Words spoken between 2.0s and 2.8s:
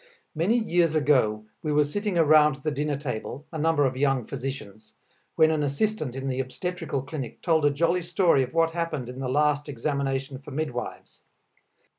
around the